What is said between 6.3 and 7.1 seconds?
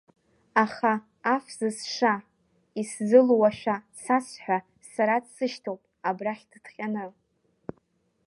дыҭҟьаны.